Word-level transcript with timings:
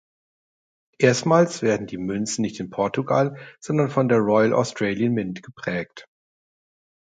Erstmals 0.97 1.61
werden 1.61 1.85
die 1.85 1.99
Münzen 1.99 2.41
nicht 2.41 2.59
in 2.59 2.71
Portugal, 2.71 3.37
sondern 3.59 3.91
von 3.91 4.09
der 4.09 4.17
Royal 4.17 4.51
Australian 4.51 5.13
Mint 5.13 5.43
geprägt. 5.43 6.07